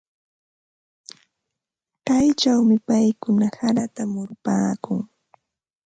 Kaychawmi 2.05 2.75
paykuna 2.87 3.47
harata 3.59 4.03
murupaakun. 4.11 5.01